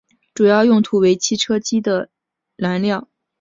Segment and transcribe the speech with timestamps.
[0.33, 2.09] 主要用途为汽油机的
[2.55, 3.07] 燃料。